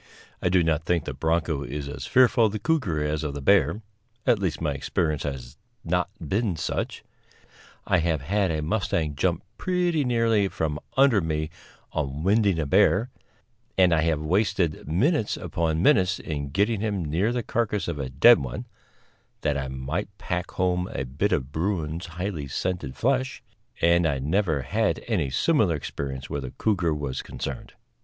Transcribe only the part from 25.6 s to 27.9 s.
experience where the cougar was concerned.